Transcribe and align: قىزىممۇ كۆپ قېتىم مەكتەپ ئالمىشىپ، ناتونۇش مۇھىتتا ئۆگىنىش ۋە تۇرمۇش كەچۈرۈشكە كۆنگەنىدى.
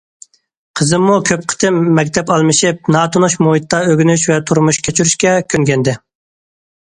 قىزىممۇ 0.79 1.17
كۆپ 1.29 1.43
قېتىم 1.51 1.75
مەكتەپ 1.99 2.31
ئالمىشىپ، 2.35 2.89
ناتونۇش 2.95 3.35
مۇھىتتا 3.47 3.81
ئۆگىنىش 3.89 4.25
ۋە 4.31 4.37
تۇرمۇش 4.51 4.79
كەچۈرۈشكە 4.87 5.35
كۆنگەنىدى. 5.55 5.95